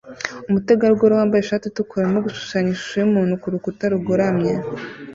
Umutegarugori 0.49 1.13
wambaye 1.17 1.41
ishati 1.41 1.65
yumutuku 1.65 1.91
arimo 1.99 2.19
gushushanya 2.25 2.69
ishusho 2.71 2.97
yumuntu 2.99 3.39
kurukuta 3.41 3.83
rugoramye 3.93 4.53